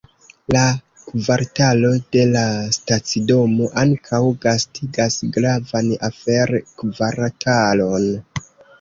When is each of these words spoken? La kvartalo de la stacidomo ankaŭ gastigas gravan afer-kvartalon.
La 0.55 0.61
kvartalo 1.01 1.91
de 2.15 2.23
la 2.31 2.41
stacidomo 2.79 3.69
ankaŭ 3.83 4.23
gastigas 4.49 5.21
gravan 5.39 5.95
afer-kvartalon. 6.13 8.13